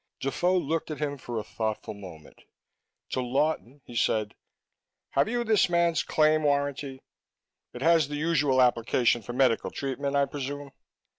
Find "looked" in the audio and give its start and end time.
0.57-0.89